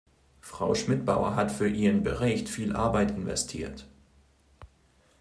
Frau 0.41 0.73
Schmidbauer 0.73 1.35
hat 1.35 1.51
für 1.51 1.67
ihren 1.69 2.01
Bericht 2.01 2.49
viel 2.49 2.75
Arbeit 2.75 3.11
investiert. 3.11 3.85